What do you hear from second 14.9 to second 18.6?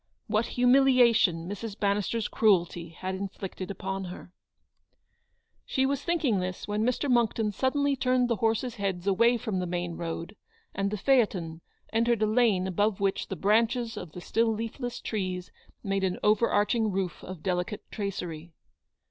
trees made an overarching roof of delicate tracery.